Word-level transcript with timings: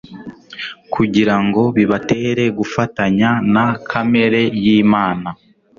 kugira 0.93 1.35
ngo 1.45 1.61
bibatere 1.75 2.43
gufatanya 2.57 3.29
na 3.53 3.67
kamere 3.89 4.41
y'Imana 4.63 5.29